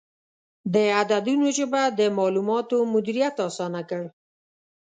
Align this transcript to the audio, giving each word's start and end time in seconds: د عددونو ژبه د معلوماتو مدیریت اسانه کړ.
د 0.73 0.75
عددونو 0.99 1.47
ژبه 1.57 1.81
د 1.99 2.01
معلوماتو 2.17 2.77
مدیریت 2.93 3.35
اسانه 3.47 3.81
کړ. 3.89 4.03